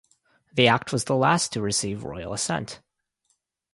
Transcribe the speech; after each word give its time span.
The 0.55 0.67
Act 0.67 0.91
was 0.91 1.03
the 1.03 1.15
last 1.15 1.53
to 1.53 1.61
receive 1.61 2.03
Royal 2.03 2.33
Assent. 2.33 2.81